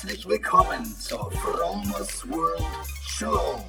[0.00, 2.62] Herzlich willkommen zur Fromers World
[3.02, 3.60] Show.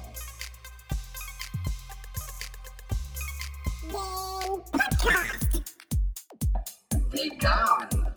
[7.10, 8.12] Vegan.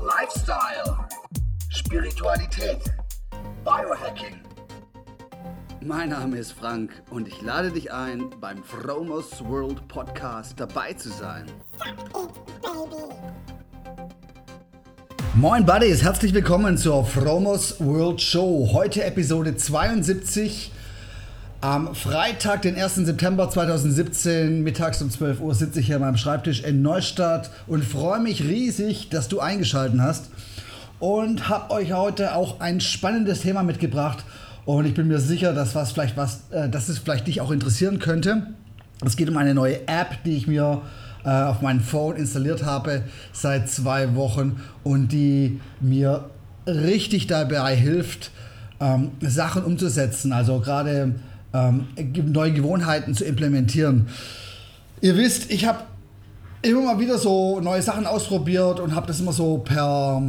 [0.00, 1.06] Lifestyle.
[1.68, 2.82] Spiritualität.
[3.64, 4.40] Biohacking.
[5.80, 11.10] Mein Name ist Frank und ich lade dich ein, beim Fromers World Podcast dabei zu
[11.10, 11.46] sein.
[15.36, 18.70] Moin Buddies, herzlich willkommen zur Fromos World Show.
[18.72, 20.70] Heute Episode 72.
[21.60, 22.94] Am Freitag, den 1.
[22.94, 27.84] September 2017, mittags um 12 Uhr, sitze ich hier an meinem Schreibtisch in Neustadt und
[27.84, 30.26] freue mich riesig, dass du eingeschaltet hast.
[31.00, 34.24] Und habe euch heute auch ein spannendes Thema mitgebracht.
[34.66, 37.50] Und ich bin mir sicher, dass, was vielleicht was, äh, dass es vielleicht dich auch
[37.50, 38.46] interessieren könnte.
[39.04, 43.02] Es geht um eine neue App, die ich mir äh, auf meinem Phone installiert habe
[43.32, 46.28] seit zwei Wochen und die mir
[46.66, 48.30] richtig dabei hilft,
[48.80, 51.14] ähm, Sachen umzusetzen, also gerade
[51.52, 51.86] ähm,
[52.26, 54.08] neue Gewohnheiten zu implementieren.
[55.00, 55.80] Ihr wisst, ich habe
[56.62, 60.22] immer mal wieder so neue Sachen ausprobiert und habe das immer so per,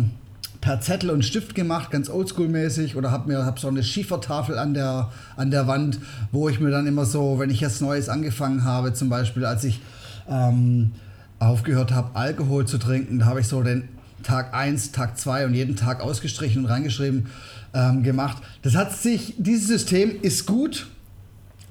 [0.62, 4.74] per Zettel und Stift gemacht, ganz oldschool-mäßig oder habe mir hab so eine Schiefertafel an
[4.74, 6.00] der, an der Wand,
[6.32, 9.64] wo ich mir dann immer so, wenn ich jetzt Neues angefangen habe, zum Beispiel als
[9.64, 9.82] ich
[10.30, 10.92] ähm,
[11.40, 13.90] aufgehört habe, Alkohol zu trinken, da habe ich so den
[14.24, 17.28] Tag 1, Tag 2 und jeden Tag ausgestrichen und reingeschrieben
[17.74, 18.42] ähm, gemacht.
[18.64, 20.88] Das hat sich, dieses System ist gut,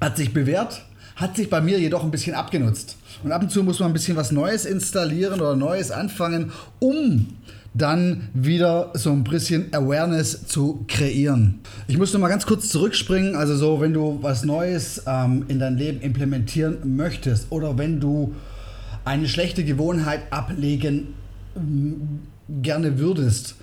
[0.00, 0.84] hat sich bewährt,
[1.16, 2.96] hat sich bei mir jedoch ein bisschen abgenutzt.
[3.22, 7.26] Und ab und zu muss man ein bisschen was Neues installieren oder Neues anfangen, um
[7.74, 11.58] dann wieder so ein bisschen Awareness zu kreieren.
[11.88, 13.34] Ich muss noch mal ganz kurz zurückspringen.
[13.34, 18.34] Also so, wenn du was Neues ähm, in dein Leben implementieren möchtest oder wenn du
[19.04, 21.14] eine schlechte Gewohnheit ablegen
[21.56, 23.56] mm, gerne würdest,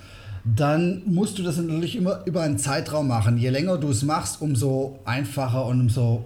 [0.44, 3.38] dann musst du das natürlich immer über einen Zeitraum machen.
[3.38, 6.24] Je länger du es machst, umso einfacher und umso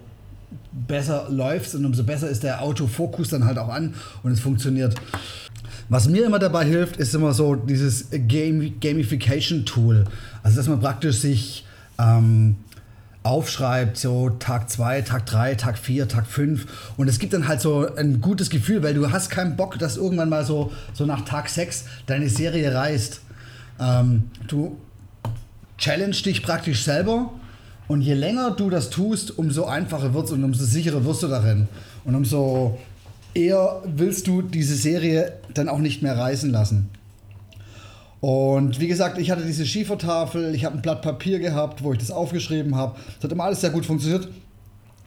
[0.71, 3.93] besser läuft und umso besser ist der Autofokus dann halt auch an
[4.23, 4.95] und es funktioniert.
[5.89, 10.05] Was mir immer dabei hilft, ist immer so dieses Game Gamification-Tool.
[10.43, 11.65] Also, dass man praktisch sich
[11.97, 12.57] ähm,
[13.23, 16.93] aufschreibt, so Tag 2, Tag 3, Tag 4, Tag 5.
[16.97, 19.97] Und es gibt dann halt so ein gutes Gefühl, weil du hast keinen Bock, dass
[19.97, 23.21] irgendwann mal so, so nach Tag 6 deine Serie reißt.
[23.79, 24.77] Ähm, du
[25.77, 27.31] challenge dich praktisch selber
[27.87, 31.27] und je länger du das tust, umso einfacher wird es und umso sicherer wirst du
[31.27, 31.67] darin.
[32.03, 32.77] Und umso
[33.37, 36.89] eher willst du diese Serie dann auch nicht mehr reißen lassen.
[38.19, 41.99] Und wie gesagt, ich hatte diese Schiefertafel, ich habe ein Blatt Papier gehabt, wo ich
[41.99, 42.97] das aufgeschrieben habe.
[43.15, 44.27] Das hat immer alles sehr gut funktioniert,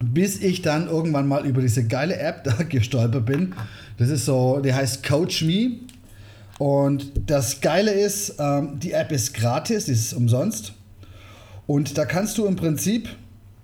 [0.01, 3.55] bis ich dann irgendwann mal über diese geile App da gestolpert bin.
[3.99, 5.73] Das ist so, die heißt Coach Me.
[6.59, 10.75] Und das Geile ist, ähm, die App ist gratis, die ist umsonst.
[11.67, 13.09] Und da kannst du im Prinzip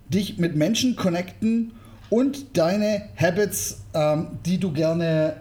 [0.09, 1.72] dich mit Menschen connecten
[2.11, 5.34] und deine Habits, ähm, die du gerne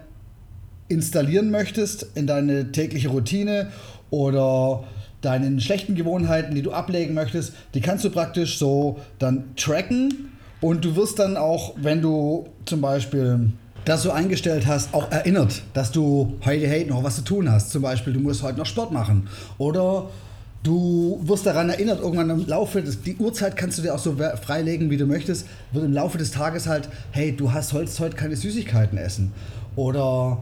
[0.88, 3.68] installieren möchtest in deine tägliche Routine
[4.10, 4.84] oder
[5.20, 10.84] deinen schlechten Gewohnheiten, die du ablegen möchtest, die kannst du praktisch so dann tracken und
[10.84, 13.50] du wirst dann auch, wenn du zum Beispiel
[13.84, 17.70] das so eingestellt hast, auch erinnert, dass du heute hey, noch was zu tun hast.
[17.70, 19.28] Zum Beispiel, du musst heute noch Sport machen
[19.58, 20.08] oder
[20.66, 24.16] Du wirst daran erinnert, irgendwann im Laufe des, die Uhrzeit kannst du dir auch so
[24.16, 28.16] freilegen, wie du möchtest, wird im Laufe des Tages halt, hey, du hast sollst heute
[28.16, 29.30] keine Süßigkeiten essen.
[29.76, 30.38] Oder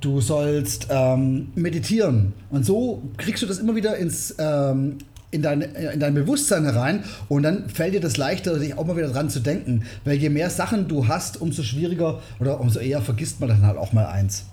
[0.00, 2.32] du sollst ähm, meditieren.
[2.48, 4.96] Und so kriegst du das immer wieder ins, ähm,
[5.32, 8.96] in, dein, in dein Bewusstsein herein und dann fällt dir das leichter, sich auch mal
[8.96, 9.82] wieder dran zu denken.
[10.06, 13.76] Weil je mehr Sachen du hast, umso schwieriger oder umso eher vergisst man dann halt
[13.76, 14.46] auch mal eins.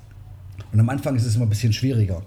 [0.74, 2.22] Und am Anfang ist es immer ein bisschen schwieriger.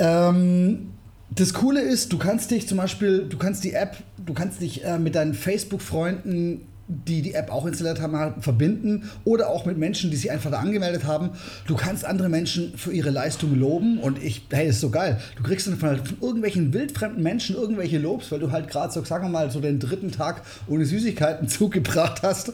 [0.00, 0.91] Ähm,
[1.34, 4.84] das Coole ist, du kannst dich zum Beispiel, du kannst die App, du kannst dich
[4.84, 10.10] äh, mit deinen Facebook-Freunden die die App auch installiert haben, verbinden oder auch mit Menschen,
[10.10, 11.30] die sich einfach da angemeldet haben.
[11.66, 15.18] Du kannst andere Menschen für ihre Leistung loben und ich, hey, das ist so geil.
[15.36, 19.02] Du kriegst dann von, von irgendwelchen wildfremden Menschen irgendwelche Lobs, weil du halt gerade so,
[19.04, 22.52] sagen wir mal, so den dritten Tag ohne Süßigkeiten zugebracht hast.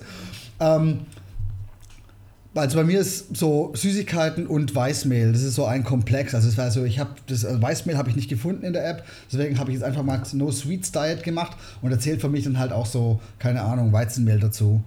[0.60, 1.00] Ähm,
[2.58, 6.34] also bei mir ist so Süßigkeiten und Weißmehl, das ist so ein Komplex.
[6.34, 8.88] Also es war so, ich habe das also Weißmehl habe ich nicht gefunden in der
[8.88, 12.44] App, deswegen habe ich jetzt einfach mal No Sweets Diet gemacht und erzählt für mich
[12.44, 14.82] dann halt auch so keine Ahnung Weizenmehl dazu.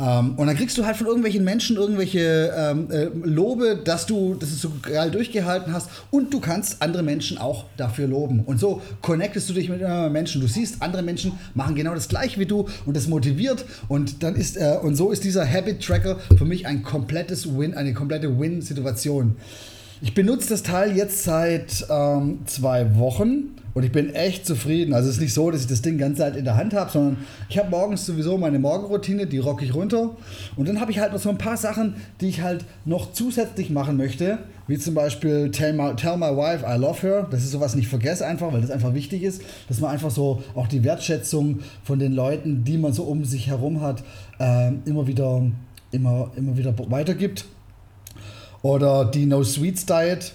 [0.00, 4.34] Ähm, und dann kriegst du halt von irgendwelchen Menschen irgendwelche ähm, äh, Lobe, dass du
[4.34, 8.40] das so geil durchgehalten hast und du kannst andere Menschen auch dafür loben.
[8.44, 10.40] Und so connectest du dich mit äh, Menschen.
[10.40, 14.36] Du siehst, andere Menschen machen genau das gleiche wie du und das motiviert und dann
[14.36, 18.38] ist äh, und so ist dieser Habit Tracker für mich ein komplettes Win, eine komplette
[18.38, 19.36] Win-Situation.
[20.00, 24.94] Ich benutze das Teil jetzt seit ähm, zwei Wochen und ich bin echt zufrieden.
[24.94, 26.88] Also es ist nicht so, dass ich das Ding ganz Zeit in der Hand habe,
[26.88, 27.16] sondern
[27.48, 30.16] ich habe morgens sowieso meine Morgenroutine, die rocke ich runter.
[30.54, 33.70] Und dann habe ich halt noch so ein paar Sachen, die ich halt noch zusätzlich
[33.70, 34.38] machen möchte.
[34.68, 37.26] Wie zum Beispiel Tell My, Tell my Wife I Love Her.
[37.28, 39.42] Das ist sowas nicht vergesse einfach, weil das einfach wichtig ist.
[39.66, 43.48] Dass man einfach so auch die Wertschätzung von den Leuten, die man so um sich
[43.48, 44.04] herum hat,
[44.38, 45.42] äh, immer wieder,
[45.90, 47.46] immer, immer wieder weitergibt.
[48.62, 50.32] Oder die No Sweets Diet.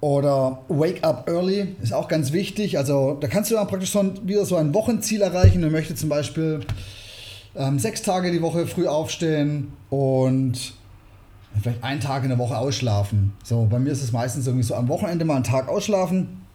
[0.00, 2.78] Oder Wake Up Early ist auch ganz wichtig.
[2.78, 5.62] Also da kannst du dann praktisch schon wieder so ein Wochenziel erreichen.
[5.62, 6.60] Du möchtest zum Beispiel
[7.56, 10.74] ähm, sechs Tage die Woche früh aufstehen und
[11.60, 13.32] vielleicht einen Tag in der Woche ausschlafen.
[13.42, 16.45] So, bei mir ist es meistens irgendwie so am Wochenende mal einen Tag ausschlafen.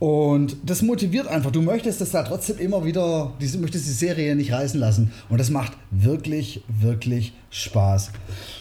[0.00, 1.50] Und das motiviert einfach.
[1.50, 5.12] Du möchtest das da trotzdem immer wieder, du möchtest die Serie nicht reißen lassen.
[5.28, 8.10] Und das macht wirklich, wirklich Spaß.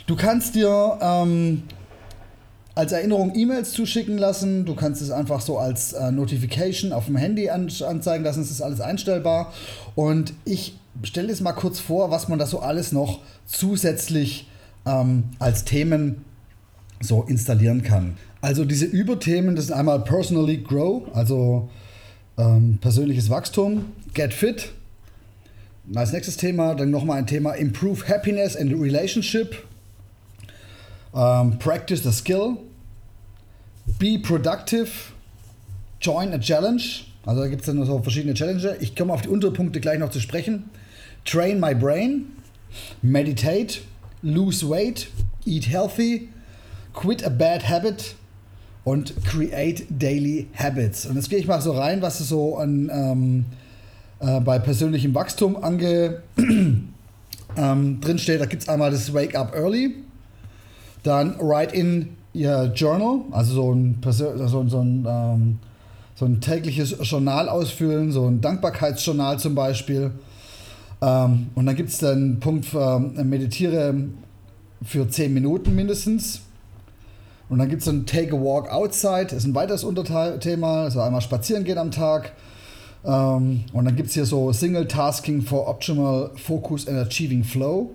[0.06, 1.64] Du kannst dir ähm,
[2.76, 4.66] als Erinnerung E-Mails zuschicken lassen.
[4.66, 8.42] Du kannst es einfach so als äh, Notification auf dem Handy an, anzeigen lassen.
[8.42, 9.54] Es ist alles einstellbar.
[9.96, 14.50] Und ich stelle es mal kurz vor, was man da so alles noch zusätzlich
[14.86, 16.26] ähm, als Themen
[17.00, 18.18] so installieren kann.
[18.42, 21.70] Also diese Überthemen, das sind einmal Personally Grow, also
[22.38, 24.72] ähm, persönliches Wachstum, Get Fit.
[25.94, 29.56] Als nächstes Thema dann nochmal ein Thema Improve Happiness and Relationship.
[31.14, 32.58] Ähm, practice the Skill.
[33.98, 34.90] Be Productive.
[36.00, 36.82] Join a Challenge.
[37.26, 38.82] Also da gibt es dann so verschiedene Challenges.
[38.82, 40.70] Ich komme auf die Unterpunkte gleich noch zu sprechen.
[41.26, 42.28] Train my brain.
[43.02, 43.80] Meditate.
[44.22, 45.08] Lose weight.
[45.46, 46.30] Eat healthy.
[46.94, 48.16] Quit a bad habit
[48.90, 51.06] und Create Daily Habits.
[51.06, 53.46] Und jetzt gehe ich mal so rein, was so an, ähm,
[54.20, 56.24] äh, bei persönlichem Wachstum ange,
[57.56, 58.42] ähm, drin steht.
[58.42, 59.94] Da gibt es einmal das Wake Up Early,
[61.04, 65.60] dann Write in Your Journal, also so ein, so, so ein, ähm,
[66.16, 70.12] so ein tägliches Journal ausfüllen, so ein Dankbarkeitsjournal zum Beispiel.
[71.02, 73.94] Ähm, und dann gibt es den Punkt, für, äh, meditiere
[74.84, 76.42] für 10 Minuten mindestens.
[77.50, 81.22] Und dann gibt es ein Take a Walk Outside, ist ein weiteres Unterthema, also einmal
[81.22, 82.34] spazieren gehen am Tag.
[83.04, 87.90] Ähm, und dann gibt es hier so Single Tasking for Optimal Focus and Achieving Flow.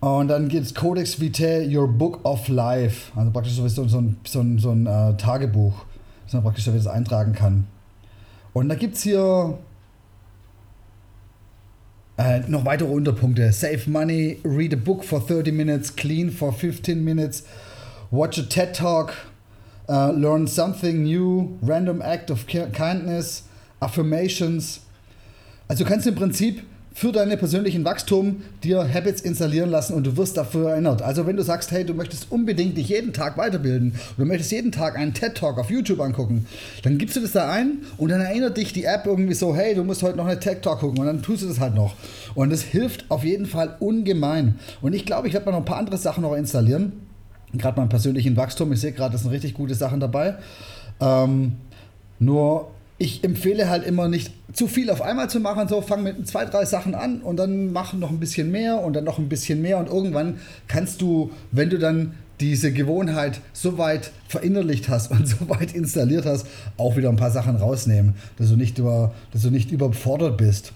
[0.00, 3.12] Und dann gibt es Codex Vitae, Your Book of Life.
[3.16, 5.74] Also praktisch so, so, so ein, so ein, so ein äh, Tagebuch,
[6.24, 7.66] das man praktisch das eintragen kann.
[8.52, 9.58] Und da gibt es hier
[12.18, 13.52] äh, noch weitere Unterpunkte.
[13.52, 17.44] Save money, read a book for 30 minutes, clean for 15 minutes,
[18.10, 19.12] watch a TED Talk,
[19.88, 23.44] uh, learn something new, random act of kindness,
[23.80, 24.80] affirmations.
[25.68, 26.62] Also du kannst im Prinzip
[26.96, 31.02] für deinen persönlichen Wachstum dir Habits installieren lassen und du wirst dafür erinnert.
[31.02, 34.72] Also wenn du sagst, hey, du möchtest unbedingt dich jeden Tag weiterbilden du möchtest jeden
[34.72, 36.46] Tag einen TED Talk auf YouTube angucken,
[36.84, 39.74] dann gibst du das da ein und dann erinnert dich die App irgendwie so, hey,
[39.74, 41.94] du musst heute noch eine TED Talk gucken und dann tust du das halt noch.
[42.34, 44.54] Und das hilft auf jeden Fall ungemein.
[44.80, 46.94] Und ich glaube, ich werde mal noch ein paar andere Sachen noch installieren.
[47.52, 48.72] Gerade beim persönlichen Wachstum.
[48.72, 50.36] Ich sehe gerade, das sind richtig gute Sachen dabei.
[51.00, 51.56] Ähm,
[52.18, 55.68] nur ich empfehle halt immer nicht zu viel auf einmal zu machen.
[55.68, 58.94] So, fang mit zwei, drei Sachen an und dann mach noch ein bisschen mehr und
[58.94, 59.78] dann noch ein bisschen mehr.
[59.78, 65.48] Und irgendwann kannst du, wenn du dann diese Gewohnheit so weit verinnerlicht hast und so
[65.48, 66.46] weit installiert hast,
[66.78, 70.72] auch wieder ein paar Sachen rausnehmen, dass du nicht, über, dass du nicht überfordert bist.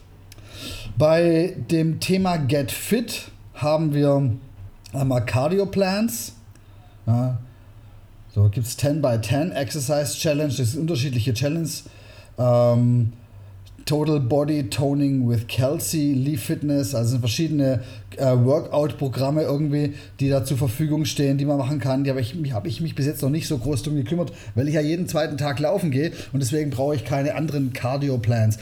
[0.99, 4.31] Bei dem Thema Get Fit haben wir
[4.93, 6.35] einmal Cardio Plans.
[7.07, 7.39] Ja,
[8.35, 11.85] so gibt es 10 by 10 Exercise Challenge, das sind unterschiedliche Challenges
[12.41, 13.13] ähm,
[13.91, 17.81] Total Body Toning with Kelsey, Leaf Fitness, also verschiedene
[18.17, 22.05] äh, Workout-Programme irgendwie, die da zur Verfügung stehen, die man machen kann.
[22.05, 24.69] Die habe ich, hab ich mich bis jetzt noch nicht so groß drum gekümmert, weil
[24.69, 28.59] ich ja jeden zweiten Tag laufen gehe und deswegen brauche ich keine anderen Cardio-Plans.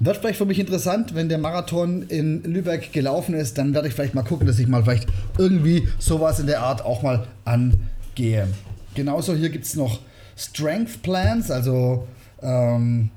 [0.00, 3.94] Wird vielleicht für mich interessant, wenn der Marathon in Lübeck gelaufen ist, dann werde ich
[3.94, 5.06] vielleicht mal gucken, dass ich mal vielleicht
[5.38, 8.48] irgendwie sowas in der Art auch mal angehe.
[8.96, 10.00] Genauso hier gibt es noch
[10.36, 12.08] Strength Plans, also
[12.42, 13.10] ähm,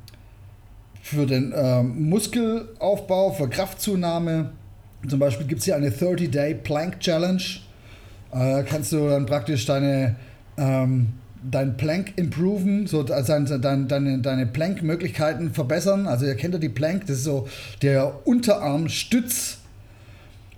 [1.05, 4.49] für den ähm, Muskelaufbau, für Kraftzunahme.
[5.07, 7.43] Zum Beispiel gibt es hier eine 30-Day Plank Challenge.
[8.31, 10.15] Äh, kannst du dann praktisch deine,
[10.57, 11.09] ähm,
[11.43, 16.07] dein Plank improven, so also deine, deine, deine Plank-Möglichkeiten verbessern.
[16.07, 17.47] Also ihr kennt ja die Plank, das ist so
[17.83, 19.59] der Unterarmstütz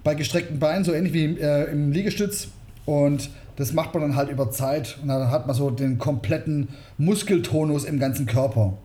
[0.05, 2.47] bei gestreckten Beinen, so ähnlich wie äh, im Liegestütz.
[2.85, 6.69] Und das macht man dann halt über Zeit und dann hat man so den kompletten
[6.97, 8.77] Muskeltonus im ganzen Körper.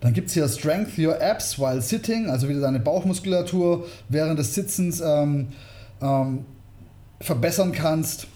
[0.00, 4.54] Dann gibt es hier Strength Your Abs while sitting, also wieder deine Bauchmuskulatur während des
[4.54, 5.48] Sitzens ähm,
[6.00, 6.44] ähm,
[7.20, 8.28] verbessern kannst.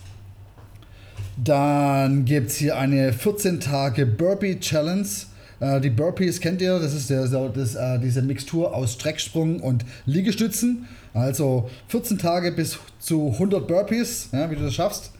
[1.42, 5.07] Dann gibt es hier eine 14 Tage Burpee Challenge.
[5.61, 9.85] Äh, die Burpees kennt ihr, das ist der, das, äh, diese Mixtur aus Strecksprung und
[10.04, 10.88] Liegestützen.
[11.14, 15.12] Also 14 Tage bis zu 100 Burpees, ja, wie du das schaffst.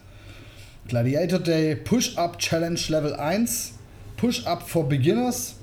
[0.87, 3.73] Gladiator Day Push-Up Challenge Level 1.
[4.17, 5.55] Push-Up for Beginners.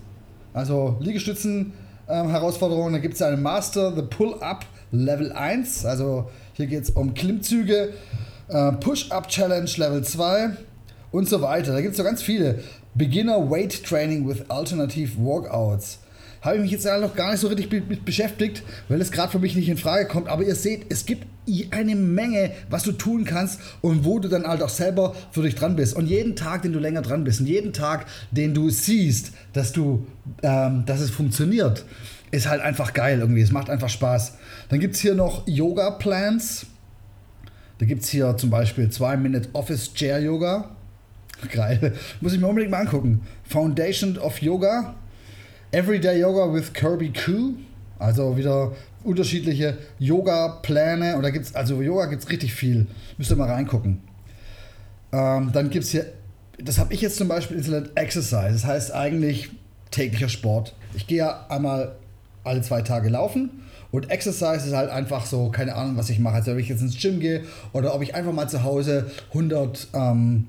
[0.52, 1.72] Also Liegestützen
[2.08, 2.32] ähm.
[2.32, 5.86] Dann gibt es einen Master, The Pull-Up Level 1.
[5.86, 7.92] Also hier geht es um Klimmzüge.
[8.48, 10.50] Äh, Push-Up Challenge Level 2
[11.12, 11.72] und so weiter.
[11.72, 12.58] Da gibt es so ganz viele.
[12.94, 16.00] Beginner Weight Training with Alternative Walkouts.
[16.42, 19.38] Habe ich mich jetzt noch gar nicht so richtig mit beschäftigt, weil es gerade für
[19.38, 20.28] mich nicht in Frage kommt.
[20.28, 21.26] Aber ihr seht, es gibt
[21.70, 25.54] eine Menge, was du tun kannst und wo du dann halt auch selber für dich
[25.54, 25.94] dran bist.
[25.94, 29.72] Und jeden Tag, den du länger dran bist und jeden Tag, den du siehst, dass,
[29.72, 30.06] du,
[30.42, 31.84] ähm, dass es funktioniert,
[32.30, 33.42] ist halt einfach geil irgendwie.
[33.42, 34.34] Es macht einfach Spaß.
[34.68, 36.66] Dann gibt es hier noch Yoga-Plans.
[37.78, 40.76] Da gibt es hier zum Beispiel 2-Minute Office Chair Yoga.
[41.52, 41.94] Geil.
[42.20, 43.22] Muss ich mir unbedingt mal angucken.
[43.44, 44.94] Foundation of Yoga.
[45.72, 47.54] Everyday Yoga with Kirby Koo.
[48.00, 48.72] Also wieder
[49.04, 51.14] unterschiedliche Yoga-Pläne.
[51.14, 52.88] Und da gibt es, also Yoga gibt es richtig viel.
[53.18, 54.00] Müsst ihr mal reingucken.
[55.12, 56.06] Ähm, dann gibt es hier,
[56.58, 58.52] das habe ich jetzt zum Beispiel installiert, Exercise.
[58.52, 59.50] Das heißt eigentlich
[59.92, 60.74] täglicher Sport.
[60.94, 61.94] Ich gehe ja einmal
[62.42, 63.62] alle zwei Tage laufen.
[63.92, 66.36] Und Exercise ist halt einfach so, keine Ahnung, was ich mache.
[66.36, 69.88] Also, ob ich jetzt ins Gym gehe oder ob ich einfach mal zu Hause 100
[69.94, 70.48] ähm,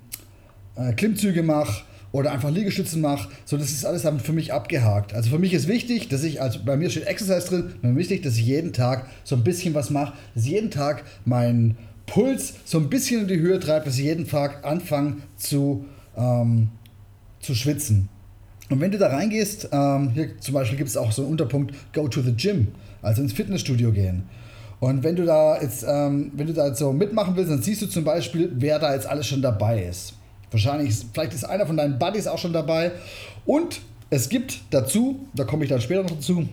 [0.75, 3.29] äh, Klimmzüge mache oder einfach Liegestützen mache.
[3.45, 5.13] So, das ist alles damit für mich abgehakt.
[5.13, 8.21] Also für mich ist wichtig, dass ich, also bei mir steht Exercise drin, mir wichtig,
[8.23, 12.55] dass ich jeden Tag so ein bisschen was mache, dass ich jeden Tag meinen Puls
[12.65, 15.85] so ein bisschen in die Höhe treibe, dass ich jeden Tag anfange zu,
[16.17, 16.69] ähm,
[17.39, 18.09] zu schwitzen.
[18.69, 21.73] Und wenn du da reingehst, ähm, hier zum Beispiel gibt es auch so einen Unterpunkt
[21.93, 22.69] Go to the Gym,
[23.01, 24.23] also ins Fitnessstudio gehen.
[24.79, 27.81] Und wenn du da jetzt, ähm, wenn du da jetzt so mitmachen willst, dann siehst
[27.81, 30.13] du zum Beispiel, wer da jetzt alles schon dabei ist.
[30.51, 32.91] Wahrscheinlich, vielleicht ist einer von deinen Buddies auch schon dabei.
[33.45, 36.47] Und es gibt dazu, da komme ich dann später noch dazu,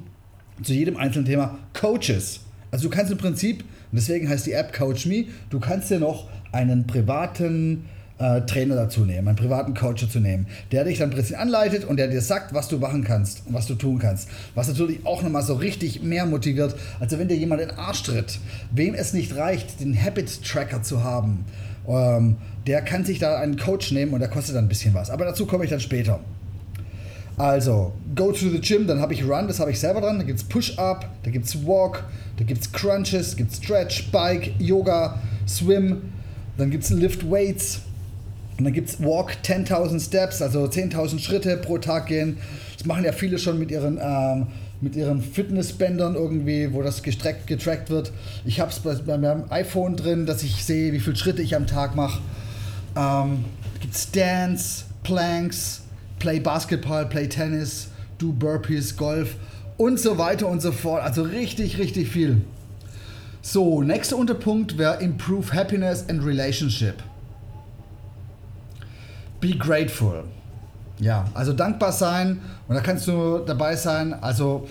[0.62, 2.40] zu jedem einzelnen Thema Coaches.
[2.70, 6.28] Also du kannst im Prinzip, deswegen heißt die App Coach Me, du kannst dir noch
[6.52, 7.86] einen privaten
[8.18, 11.84] äh, Trainer dazu nehmen, einen privaten Coach dazu nehmen, der dich dann ein bisschen anleitet
[11.84, 14.28] und der dir sagt, was du machen kannst und was du tun kannst.
[14.54, 18.02] Was natürlich auch nochmal so richtig mehr motiviert, als wenn dir jemand in den Arsch
[18.02, 18.38] tritt.
[18.70, 21.44] Wem es nicht reicht, den Habit Tracker zu haben,
[21.88, 25.10] ähm, der kann sich da einen Coach nehmen und der kostet dann ein bisschen was.
[25.10, 26.20] Aber dazu komme ich dann später.
[27.38, 30.18] Also, go to the gym, dann habe ich Run, das habe ich selber dran.
[30.18, 32.04] Da gibt es Push-Up, da gibt es Walk,
[32.36, 36.02] da gibt es Crunches, gibt Stretch, Bike, Yoga, Swim,
[36.56, 37.80] dann gibt es Lift Weights
[38.58, 42.38] und dann gibt es Walk 10.000 Steps, also 10.000 Schritte pro Tag gehen.
[42.76, 44.48] Das machen ja viele schon mit ihren ähm,
[44.80, 48.12] mit ihren Fitnessbändern irgendwie, wo das getrackt, getrackt wird.
[48.44, 51.56] Ich habe es bei, bei, meinem iPhone drin, dass ich sehe, wie viele Schritte ich
[51.56, 52.20] am Tag mache.
[52.96, 53.44] Ähm,
[53.80, 55.82] gibt Dance, Planks,
[56.18, 59.36] Play Basketball, Play Tennis, Do Burpees, Golf
[59.76, 61.02] und so weiter und so fort.
[61.02, 62.42] Also richtig, richtig viel.
[63.42, 67.02] So, nächster Unterpunkt wäre Improve Happiness and Relationship.
[69.40, 70.24] Be grateful.
[71.00, 74.14] Ja, also dankbar sein und da kannst du dabei sein.
[74.14, 74.66] Also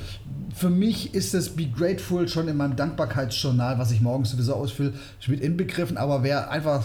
[0.54, 4.94] für mich ist das Be Grateful schon in meinem Dankbarkeitsjournal, was ich morgens sowieso ausfülle,
[5.28, 5.98] mit inbegriffen.
[5.98, 6.84] Aber wer einfach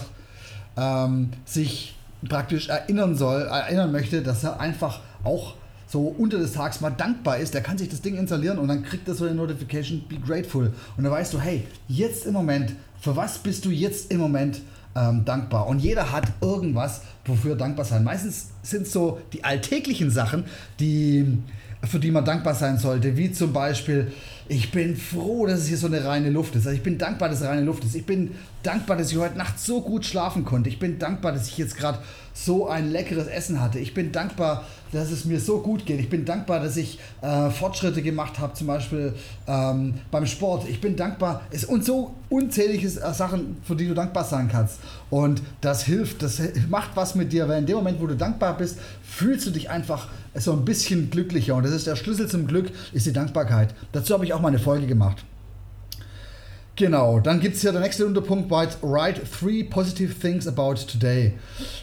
[0.77, 1.95] ähm, sich
[2.27, 5.55] praktisch erinnern soll, erinnern möchte, dass er einfach auch
[5.87, 8.83] so unter des Tages mal dankbar ist, der kann sich das Ding installieren und dann
[8.83, 10.73] kriegt er so eine Notification, be grateful.
[10.97, 14.61] Und dann weißt du, hey, jetzt im Moment, für was bist du jetzt im Moment
[14.95, 15.67] ähm, dankbar?
[15.67, 18.03] Und jeder hat irgendwas, wofür dankbar sein.
[18.03, 20.45] Meistens sind so die alltäglichen Sachen,
[20.79, 21.37] die,
[21.83, 24.11] für die man dankbar sein sollte, wie zum Beispiel,
[24.47, 26.65] ich bin froh, dass es hier so eine reine Luft ist.
[26.65, 27.95] Also ich bin dankbar, dass es reine Luft ist.
[27.95, 28.31] Ich bin
[28.63, 30.69] dankbar, dass ich heute Nacht so gut schlafen konnte.
[30.69, 31.99] Ich bin dankbar, dass ich jetzt gerade
[32.33, 33.77] so ein leckeres Essen hatte.
[33.77, 35.99] Ich bin dankbar, dass es mir so gut geht.
[35.99, 39.13] Ich bin dankbar, dass ich äh, Fortschritte gemacht habe, zum Beispiel
[39.47, 40.67] ähm, beim Sport.
[40.67, 41.41] Ich bin dankbar.
[41.51, 44.79] Es, und so unzählige äh, Sachen, für die du dankbar sein kannst.
[45.09, 48.57] Und das hilft, das macht was mit dir, weil in dem Moment, wo du dankbar
[48.57, 51.55] bist, fühlst du dich einfach so ein bisschen glücklicher.
[51.55, 53.75] Und das ist der Schlüssel zum Glück, ist die Dankbarkeit.
[53.91, 55.23] Dazu habe ich auch mal eine Folge gemacht.
[56.75, 61.33] Genau, dann gibt es hier der nächste Unterpunkt, write three positive things about today.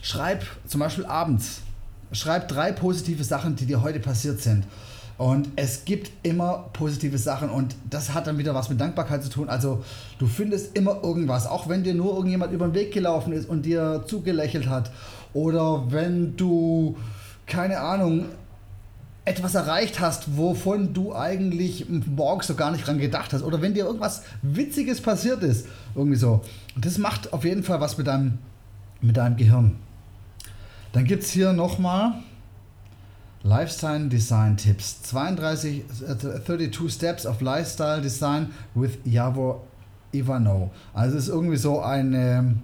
[0.03, 1.61] Schreib zum Beispiel abends,
[2.11, 4.65] schreib drei positive Sachen, die dir heute passiert sind.
[5.17, 9.29] Und es gibt immer positive Sachen und das hat dann wieder was mit Dankbarkeit zu
[9.29, 9.49] tun.
[9.49, 9.85] Also
[10.19, 13.67] du findest immer irgendwas, auch wenn dir nur irgendjemand über den Weg gelaufen ist und
[13.67, 14.91] dir zugelächelt hat.
[15.35, 16.97] Oder wenn du,
[17.47, 18.25] keine Ahnung,
[19.31, 23.43] etwas erreicht hast, wovon du eigentlich morgens so gar nicht dran gedacht hast.
[23.43, 25.67] Oder wenn dir irgendwas Witziges passiert ist.
[25.95, 26.43] Irgendwie so.
[26.75, 28.39] Und das macht auf jeden Fall was mit deinem,
[29.01, 29.77] mit deinem Gehirn.
[30.93, 32.15] Dann gibt es hier nochmal
[33.43, 35.03] Lifestyle Design Tipps.
[35.03, 35.85] 32,
[36.45, 39.63] 32 äh, Steps of Lifestyle Design with Javor
[40.13, 40.71] Ivano.
[40.93, 42.57] Also es ist irgendwie so eine,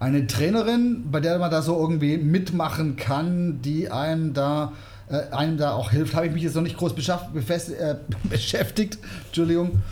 [0.00, 4.72] eine Trainerin, bei der man da so irgendwie mitmachen kann, die einem da,
[5.12, 6.14] äh, einem da auch hilft.
[6.14, 8.98] Habe ich mich jetzt noch nicht groß äh, beschäftigt.
[9.26, 9.82] Entschuldigung.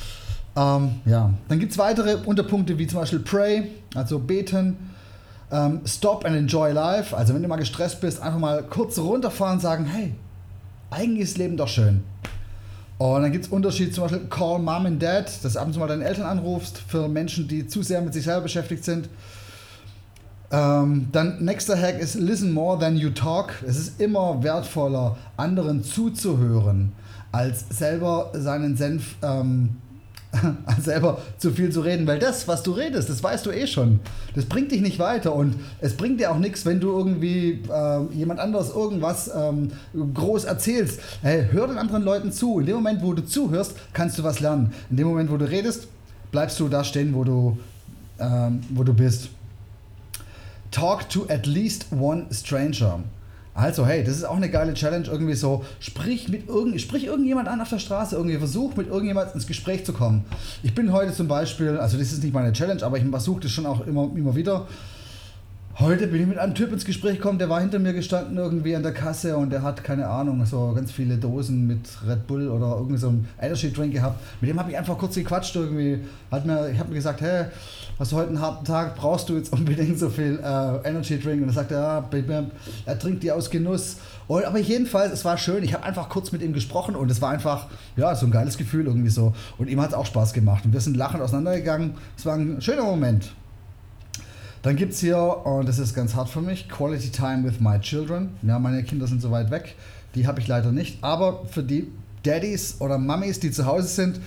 [0.56, 1.32] Ähm, ja.
[1.48, 4.76] Dann gibt es weitere Unterpunkte wie zum Beispiel Pray, also beten.
[5.52, 7.16] Ähm, stop and enjoy life.
[7.16, 10.14] Also wenn du mal gestresst bist, einfach mal kurz runterfahren und sagen, hey,
[10.90, 12.02] eigentlich ist Leben doch schön.
[12.98, 15.72] Und dann gibt es Unterschiede, zum Beispiel Call Mom and Dad, dass du ab und
[15.72, 19.08] zu mal deine Eltern anrufst, für Menschen, die zu sehr mit sich selber beschäftigt sind.
[20.52, 23.54] Ähm, dann nächster Hack ist Listen more than you talk.
[23.66, 26.92] Es ist immer wertvoller, anderen zuzuhören,
[27.30, 29.76] als selber seinen Senf ähm,
[30.80, 34.00] selber zu viel zu reden, weil das, was du redest, das weißt du eh schon.
[34.34, 38.14] Das bringt dich nicht weiter und es bringt dir auch nichts, wenn du irgendwie äh,
[38.14, 39.72] jemand anderes irgendwas ähm,
[40.14, 41.00] groß erzählst.
[41.22, 42.60] Hey, hör den anderen Leuten zu.
[42.60, 44.72] In dem Moment, wo du zuhörst, kannst du was lernen.
[44.90, 45.88] In dem Moment, wo du redest,
[46.30, 47.58] bleibst du da stehen, wo du,
[48.18, 49.30] ähm, wo du bist.
[50.70, 53.00] Talk to at least one stranger.
[53.54, 55.06] Also, hey, das ist auch eine geile Challenge.
[55.06, 59.34] Irgendwie so, sprich mit irgend, sprich irgendjemand an auf der Straße, irgendwie versuch mit irgendjemand
[59.34, 60.24] ins Gespräch zu kommen.
[60.62, 63.50] Ich bin heute zum Beispiel, also das ist nicht meine Challenge, aber ich versuche das
[63.50, 64.66] schon auch immer, immer wieder.
[65.80, 68.76] Heute bin ich mit einem Typ ins Gespräch gekommen, der war hinter mir gestanden irgendwie
[68.76, 72.48] an der Kasse und der hat, keine Ahnung, so ganz viele Dosen mit Red Bull
[72.48, 74.20] oder irgendwie so Energy Drink gehabt.
[74.42, 76.00] Mit dem habe ich einfach kurz gequatscht irgendwie.
[76.30, 77.46] Hat mir, ich habe mir gesagt, hey,
[77.98, 81.40] hast du heute einen harten Tag, brauchst du jetzt unbedingt so viel äh, Energy Drink?
[81.40, 82.04] Und er sagte, ja,
[82.84, 83.96] er trinkt die aus Genuss.
[84.28, 85.64] Und, aber jedenfalls, es war schön.
[85.64, 88.58] Ich habe einfach kurz mit ihm gesprochen und es war einfach, ja, so ein geiles
[88.58, 89.32] Gefühl irgendwie so.
[89.56, 90.66] Und ihm hat es auch Spaß gemacht.
[90.66, 91.94] Und wir sind lachend auseinandergegangen.
[92.18, 93.30] Es war ein schöner Moment.
[94.62, 97.80] Dann gibt es hier, und das ist ganz hart für mich, Quality Time with my
[97.80, 98.30] children.
[98.42, 99.74] Ja, meine Kinder sind so weit weg.
[100.14, 101.02] Die habe ich leider nicht.
[101.02, 101.88] Aber für die
[102.24, 104.20] Daddys oder Mummies, die zu Hause sind,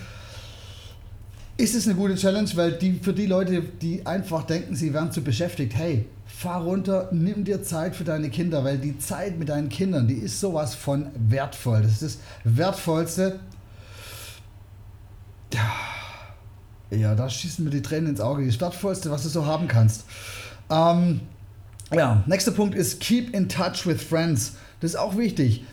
[1.57, 5.11] ist es eine gute Challenge, weil die, für die Leute, die einfach denken, sie werden
[5.11, 9.49] zu beschäftigt, hey, fahr runter, nimm dir Zeit für deine Kinder, weil die Zeit mit
[9.49, 11.83] deinen Kindern, die ist sowas von wertvoll.
[11.83, 13.39] Das ist das Wertvollste.
[16.95, 18.45] Ja, da schießen mir die Tränen ins Auge.
[18.45, 20.05] Das Wertvollste, was du so haben kannst.
[20.69, 21.21] Ähm,
[21.93, 24.53] ja, nächster Punkt ist Keep in touch with friends.
[24.79, 25.63] Das ist auch wichtig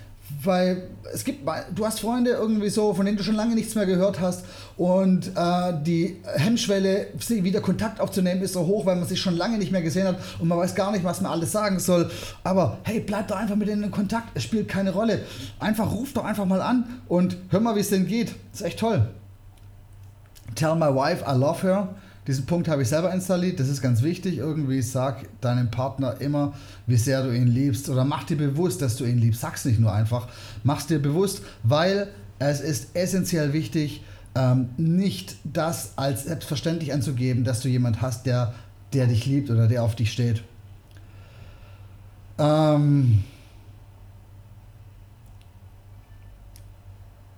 [0.43, 3.87] weil es gibt, du hast Freunde irgendwie so, von denen du schon lange nichts mehr
[3.87, 4.45] gehört hast
[4.77, 9.59] und äh, die Hemmschwelle, wieder Kontakt aufzunehmen, ist so hoch, weil man sich schon lange
[9.59, 12.11] nicht mehr gesehen hat und man weiß gar nicht, was man alles sagen soll.
[12.45, 15.21] Aber hey, bleib doch einfach mit denen in Kontakt, es spielt keine Rolle.
[15.59, 18.35] Einfach ruf doch einfach mal an und hör mal, wie es denn geht.
[18.53, 19.09] Das ist echt toll.
[20.55, 21.95] Tell my wife I love her.
[22.27, 24.39] Diesen Punkt habe ich selber installiert, das ist ganz wichtig.
[24.39, 26.53] Irgendwie sag deinem Partner immer,
[26.87, 29.41] wie sehr du ihn liebst oder mach dir bewusst, dass du ihn liebst.
[29.41, 30.29] Sag's nicht nur einfach,
[30.63, 32.09] mach's dir bewusst, weil
[32.39, 34.03] es ist essentiell wichtig,
[34.35, 38.55] ähm, nicht das als selbstverständlich anzugeben, dass du jemand hast, der,
[38.93, 40.43] der dich liebt oder der auf dich steht.
[42.39, 43.25] Ähm,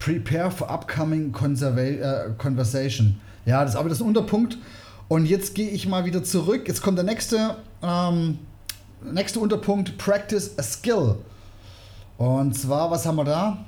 [0.03, 3.21] prepare for upcoming äh, conversation.
[3.47, 4.59] Ja, das ist aber das Unterpunkt.
[5.09, 6.67] Und jetzt gehe ich mal wieder zurück.
[6.67, 8.39] Jetzt kommt der nächste, ähm,
[9.13, 11.17] nächste Unterpunkt: Practice a Skill.
[12.19, 13.59] Und zwar, was haben wir da?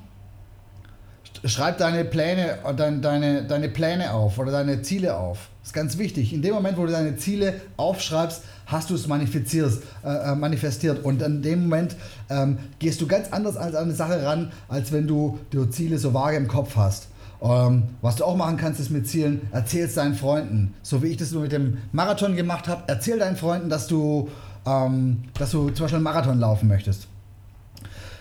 [1.45, 5.49] Schreib deine Pläne, deine, deine, deine Pläne auf oder deine Ziele auf.
[5.65, 6.35] Das ist ganz wichtig.
[6.35, 9.73] In dem Moment, wo du deine Ziele aufschreibst, hast du es manifestiert,
[10.05, 11.03] äh, äh, manifestiert.
[11.03, 11.97] Und in dem Moment
[12.29, 16.13] ähm, gehst du ganz anders an eine Sache ran, als wenn du die Ziele so
[16.13, 17.09] vage im Kopf hast.
[17.41, 20.75] Ähm, was du auch machen kannst, ist mit Zielen, erzähl es deinen Freunden.
[20.83, 24.29] So wie ich das nur mit dem Marathon gemacht habe, erzähl deinen Freunden, dass du,
[24.67, 27.09] ähm, dass du zum Beispiel einen Marathon laufen möchtest.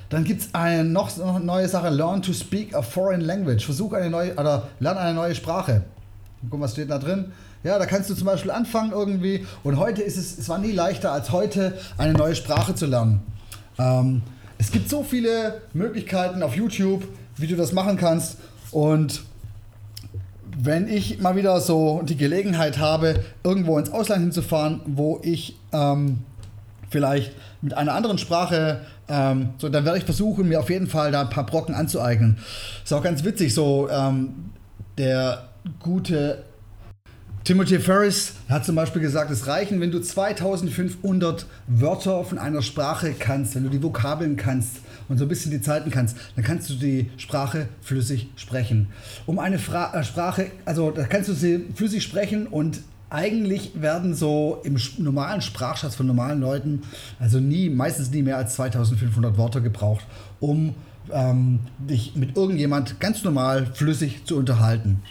[0.08, 3.66] Dann gibt es eine noch, noch neue Sache, Learn to speak a foreign language.
[3.66, 5.82] Versuch eine neue, oder lerne eine neue Sprache.
[6.50, 7.32] Guck, was steht da drin?
[7.64, 9.46] Ja, da kannst du zum Beispiel anfangen irgendwie.
[9.64, 13.22] Und heute ist es, es war nie leichter als heute, eine neue Sprache zu lernen.
[13.80, 14.22] Ähm,
[14.58, 18.38] es gibt so viele Möglichkeiten auf YouTube, wie du das machen kannst.
[18.72, 19.24] Und
[20.58, 26.20] wenn ich mal wieder so die Gelegenheit habe, irgendwo ins Ausland hinzufahren, wo ich ähm,
[26.90, 31.12] vielleicht mit einer anderen Sprache, ähm, so, dann werde ich versuchen, mir auf jeden Fall
[31.12, 32.38] da ein paar Brocken anzueignen.
[32.84, 34.52] Ist auch ganz witzig, so ähm,
[34.98, 35.50] der
[35.80, 36.44] gute
[37.44, 43.14] Timothy Ferris hat zum Beispiel gesagt, es reichen, wenn du 2500 Wörter von einer Sprache
[43.20, 44.78] kannst, wenn du die Vokabeln kannst
[45.10, 48.88] und so ein bisschen die Zeiten kannst, dann kannst du die Sprache flüssig sprechen.
[49.26, 54.14] Um eine Fra äh, Sprache, also da kannst du sie flüssig sprechen und eigentlich werden
[54.16, 56.84] so im normalen Sprachschatz von normalen Leuten,
[57.20, 60.06] also nie, meistens nie mehr als 2500 Worte gebraucht,
[60.40, 60.76] um
[61.12, 65.02] ähm, dich mit irgendjemand ganz normal flüssig zu unterhalten.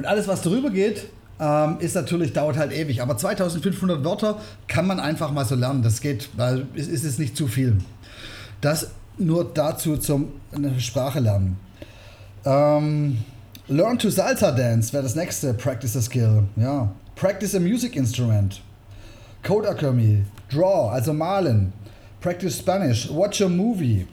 [0.00, 1.08] Und alles, was darüber geht,
[1.38, 3.02] ähm, ist natürlich, dauert halt ewig.
[3.02, 5.82] Aber 2500 Wörter kann man einfach mal so lernen.
[5.82, 7.76] Das geht, weil es ist es nicht zu viel.
[8.62, 10.32] Das nur dazu zum
[10.78, 11.58] Sprache lernen.
[12.46, 13.18] Ähm,
[13.68, 16.44] learn to Salsa Dance wäre das nächste Practice a Skill.
[16.56, 16.90] Ja.
[17.14, 18.62] Practice a Music Instrument.
[19.42, 20.24] Code Academy.
[20.48, 21.74] Draw, also malen.
[22.22, 23.10] Practice Spanish.
[23.10, 24.06] Watch a movie.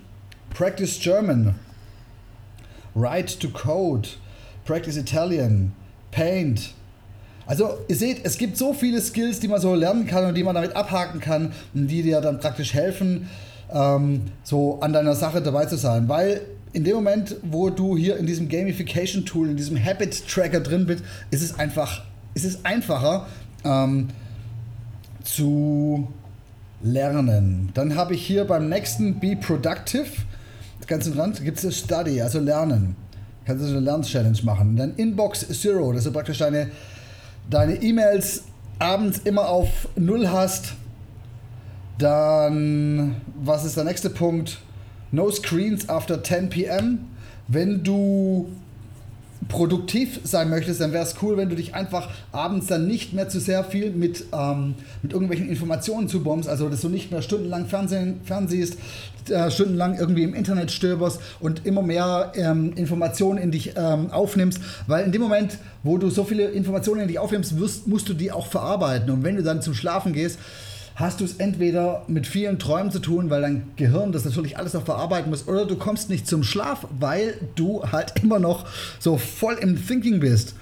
[0.49, 1.55] Practice German.
[2.93, 4.09] Write to code.
[4.67, 5.71] Practice Italian.
[6.11, 6.73] Paint.
[7.45, 10.43] Also ihr seht, es gibt so viele Skills, die man so lernen kann und die
[10.43, 13.29] man damit abhaken kann und die dir dann praktisch helfen,
[13.73, 16.09] ähm, so an deiner Sache dabei zu sein.
[16.09, 16.41] Weil
[16.73, 21.41] in dem Moment, wo du hier in diesem Gamification-Tool, in diesem Habit-Tracker drin bist, ist
[21.41, 22.03] es einfach,
[22.33, 23.27] ist es einfacher
[23.63, 24.09] ähm,
[25.23, 26.07] zu
[26.81, 27.69] lernen.
[27.73, 30.07] Dann habe ich hier beim nächsten Be Productive,
[30.87, 32.95] ganz im Rand, gibt es Study, also Lernen.
[33.47, 34.75] Kannst du eine Lern-Challenge machen.
[34.75, 36.69] Dann Inbox Zero, das ist praktisch deine
[37.49, 38.43] deine E-Mails
[38.79, 40.73] abends immer auf Null hast,
[41.97, 44.59] dann, was ist der nächste Punkt?
[45.11, 47.07] No screens after 10 p.m.
[47.47, 48.49] Wenn du
[49.49, 53.29] produktiv sein möchtest, dann wäre es cool, wenn du dich einfach abends dann nicht mehr
[53.29, 57.65] zu sehr viel mit, ähm, mit irgendwelchen Informationen zubombst, also dass du nicht mehr stundenlang
[57.65, 58.77] Fernsehen, fernsiehst,
[59.29, 64.59] äh, stundenlang irgendwie im Internet stöberst und immer mehr ähm, Informationen in dich ähm, aufnimmst,
[64.87, 68.13] weil in dem Moment, wo du so viele Informationen in dich aufnimmst, wirst, musst du
[68.13, 69.09] die auch verarbeiten.
[69.09, 70.39] Und wenn du dann zum Schlafen gehst,
[70.97, 74.73] hast du es entweder mit vielen Träumen zu tun, weil dein Gehirn das natürlich alles
[74.73, 78.65] noch verarbeiten muss, oder du kommst nicht zum Schlaf, weil du halt immer noch
[78.99, 80.55] so voll im Thinking bist.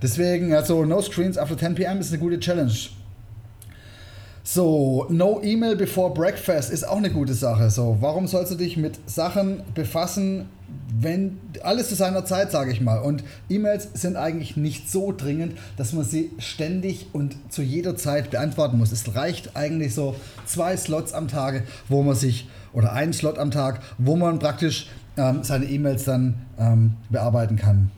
[0.00, 1.98] Deswegen, also No Screens after 10 p.m.
[1.98, 2.72] ist eine gute Challenge.
[4.44, 7.68] So, no email before breakfast ist auch eine gute Sache.
[7.68, 10.48] So, warum sollst du dich mit Sachen befassen,
[10.98, 12.98] wenn alles zu seiner Zeit, sage ich mal.
[12.98, 18.30] Und E-Mails sind eigentlich nicht so dringend, dass man sie ständig und zu jeder Zeit
[18.30, 18.92] beantworten muss.
[18.92, 20.14] Es reicht eigentlich so
[20.46, 24.88] zwei Slots am Tag, wo man sich, oder einen Slot am Tag, wo man praktisch
[25.16, 27.90] ähm, seine E-Mails dann ähm, bearbeiten kann.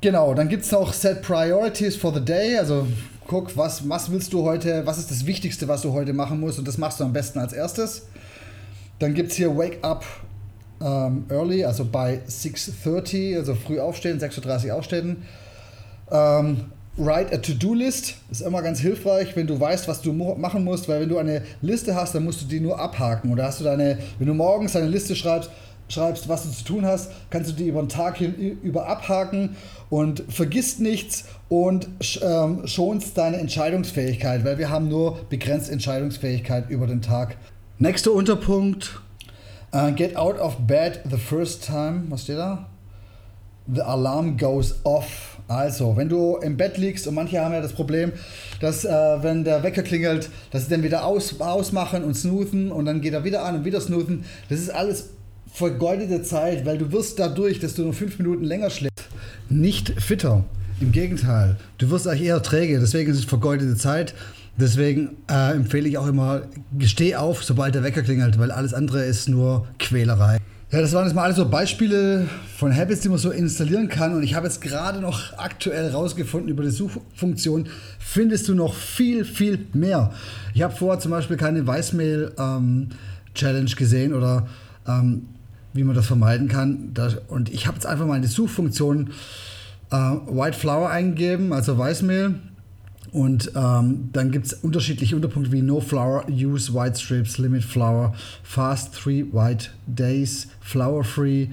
[0.00, 2.88] Genau, dann gibt es noch Set Priorities for the Day, also
[3.28, 6.58] guck, was, was willst du heute, was ist das Wichtigste, was du heute machen musst
[6.58, 8.06] und das machst du am besten als erstes.
[8.98, 10.04] Dann gibt es hier Wake Up
[10.82, 15.22] ähm, early, also bei 6.30, also früh aufstehen, 6.30 Uhr aufstehen.
[16.10, 16.64] Ähm,
[16.96, 21.00] write a To-Do-List ist immer ganz hilfreich, wenn du weißt, was du machen musst, weil
[21.00, 23.32] wenn du eine Liste hast, dann musst du die nur abhaken.
[23.32, 25.50] Oder hast du deine, wenn du morgens eine Liste schreibst,
[25.88, 29.56] schreibst, was du zu tun hast, kannst du die über den Tag hin über abhaken
[29.90, 31.88] und vergisst nichts und
[32.22, 37.36] ähm, schonst deine Entscheidungsfähigkeit, weil wir haben nur begrenzt Entscheidungsfähigkeit über den Tag.
[37.78, 39.02] Nächster Unterpunkt,
[39.74, 42.10] Uh, get out of bed the first time.
[42.10, 42.66] Was steht da?
[43.66, 45.38] The alarm goes off.
[45.48, 48.12] Also, wenn du im Bett liegst und manche haben ja das Problem,
[48.60, 52.84] dass äh, wenn der Wecker klingelt, dass sie dann wieder aus, ausmachen und snoothen und
[52.84, 54.24] dann geht er wieder an und wieder snoothen.
[54.50, 55.10] Das ist alles
[55.50, 59.08] vergeudete Zeit, weil du wirst dadurch, dass du nur fünf Minuten länger schläfst,
[59.48, 60.44] nicht fitter.
[60.80, 62.80] Im Gegenteil, du wirst eigentlich eher träge.
[62.80, 64.14] Deswegen ist es vergeudete Zeit.
[64.56, 66.42] Deswegen äh, empfehle ich auch immer,
[66.80, 70.38] steh auf, sobald der Wecker klingelt, weil alles andere ist nur Quälerei.
[70.70, 74.14] Ja, das waren jetzt mal alles so Beispiele von Habits, die man so installieren kann.
[74.14, 79.26] Und ich habe jetzt gerade noch aktuell rausgefunden über die Suchfunktion, findest du noch viel,
[79.26, 80.12] viel mehr.
[80.54, 82.90] Ich habe vorher zum Beispiel keine Weißmail-Challenge
[83.70, 84.48] ähm, gesehen oder
[84.88, 85.28] ähm,
[85.74, 86.94] wie man das vermeiden kann.
[87.28, 89.10] Und ich habe jetzt einfach mal in die Suchfunktion
[89.90, 92.36] äh, White Flower eingegeben, also Weißmehl.
[93.12, 98.14] Und ähm, dann gibt es unterschiedliche Unterpunkte wie No Flour, Use White Strips, Limit Flour,
[98.42, 101.48] Fast Three White Days, Flour Free,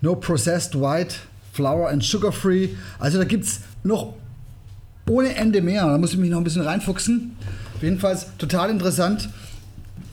[0.00, 1.14] No Processed White,
[1.52, 2.70] Flour and Sugar Free.
[2.98, 4.14] Also da gibt es noch
[5.08, 5.86] ohne Ende mehr.
[5.86, 7.36] Da muss ich mich noch ein bisschen reinfuchsen.
[7.80, 9.28] Jedenfalls total interessant.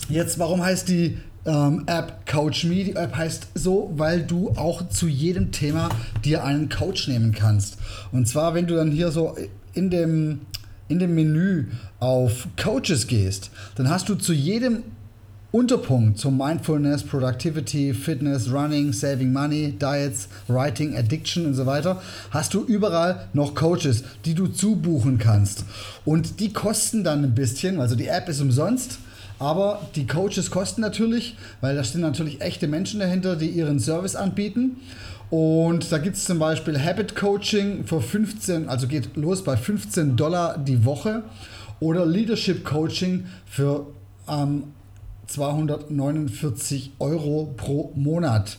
[0.08, 2.84] Jetzt, warum heißt die ähm, App Coach Me?
[2.84, 5.90] Die App heißt so, weil du auch zu jedem Thema
[6.24, 7.78] dir einen Coach nehmen kannst.
[8.12, 9.36] Und zwar, wenn du dann hier so
[9.74, 10.42] in dem
[10.92, 11.68] in dem Menü
[12.00, 14.84] auf Coaches gehst, dann hast du zu jedem
[15.52, 22.54] Unterpunkt zum Mindfulness, Productivity, Fitness, Running, Saving Money, Diets, Writing, Addiction und so weiter, hast
[22.54, 25.66] du überall noch Coaches, die du zubuchen kannst.
[26.06, 29.00] Und die kosten dann ein bisschen, also die App ist umsonst.
[29.40, 34.16] Aber die Coaches kosten natürlich, weil da stehen natürlich echte Menschen dahinter, die ihren Service
[34.16, 34.78] anbieten.
[35.32, 40.18] Und da gibt es zum Beispiel Habit Coaching für 15, also geht los bei 15
[40.18, 41.24] Dollar die Woche.
[41.80, 43.88] Oder Leadership Coaching für
[44.28, 44.66] ähm,
[45.28, 48.58] 249 Euro pro Monat.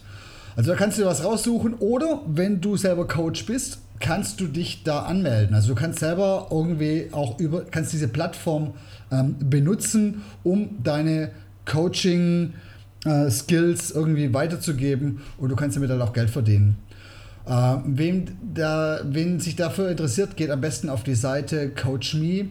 [0.56, 4.46] Also da kannst du dir was raussuchen oder wenn du selber Coach bist, kannst du
[4.46, 5.54] dich da anmelden.
[5.54, 8.72] Also du kannst selber irgendwie auch über, kannst diese Plattform
[9.10, 11.32] ähm, benutzen, um deine
[11.64, 12.54] Coaching
[13.04, 16.76] äh, Skills irgendwie weiterzugeben und du kannst damit dann auch Geld verdienen.
[17.46, 22.46] Äh, wem, da, wen sich dafür interessiert, geht am besten auf die Seite Coach Me.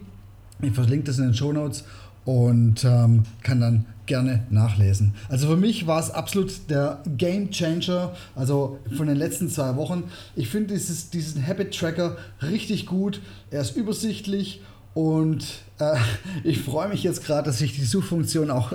[0.62, 1.86] Ich verlinke das in den Show Notes
[2.26, 5.14] und ähm, kann dann gerne nachlesen.
[5.30, 10.04] Also für mich war es absolut der Game Changer, also von den letzten zwei Wochen.
[10.36, 13.22] Ich finde diesen Habit Tracker richtig gut.
[13.52, 14.62] Er ist übersichtlich
[14.94, 15.46] und
[15.80, 15.96] äh,
[16.44, 18.74] ich freue mich jetzt gerade, dass ich die Suchfunktion auch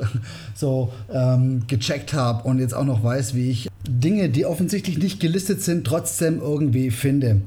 [0.55, 5.21] so ähm, gecheckt habe und jetzt auch noch weiß, wie ich Dinge, die offensichtlich nicht
[5.21, 7.43] gelistet sind, trotzdem irgendwie finde.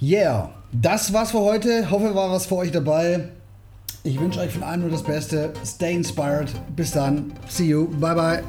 [0.00, 1.90] Yeah, das war's für heute.
[1.90, 3.28] Hoffe, war was für euch dabei.
[4.04, 5.52] Ich wünsche euch von allen nur das Beste.
[5.64, 6.48] Stay inspired.
[6.76, 7.32] Bis dann.
[7.48, 7.88] See you.
[7.98, 8.42] Bye bye.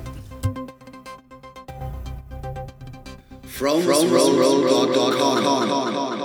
[3.48, 6.19] From, from, from, from, from,